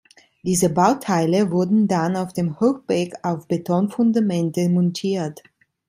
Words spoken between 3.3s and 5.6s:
Betonfundamente montiert.